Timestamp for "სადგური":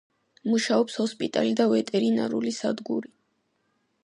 2.61-3.15